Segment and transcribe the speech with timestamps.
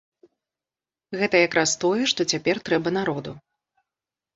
[1.21, 3.41] Гэта якраз тое, што цяпер трэба народу!